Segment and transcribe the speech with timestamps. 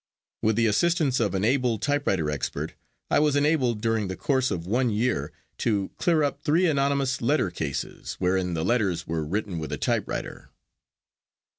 [0.41, 2.73] With the assistance of an able typewriter expert,
[3.11, 7.51] I was enabled during the course of one year to clear up three anonymous letter
[7.51, 10.49] cases wherein the letters were written with a typewriter.